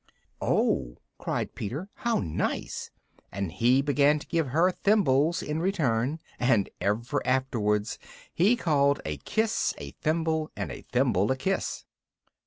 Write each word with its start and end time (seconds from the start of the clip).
]"Oh!" 0.41 0.97
cried 1.19 1.53
Peter, 1.53 1.87
"how 1.93 2.17
nice!" 2.21 2.89
and 3.31 3.51
he 3.51 3.83
began 3.83 4.17
to 4.17 4.25
give 4.25 4.47
her 4.47 4.71
thimbles 4.71 5.43
in 5.43 5.59
return, 5.59 6.17
and 6.39 6.71
ever 6.81 7.21
afterwards 7.23 7.99
he 8.33 8.55
called 8.55 8.99
a 9.05 9.17
kiss 9.17 9.75
a 9.77 9.91
thimble, 10.01 10.49
and 10.55 10.71
a 10.71 10.81
thimble 10.91 11.29
a 11.31 11.37
kiss. 11.37 11.85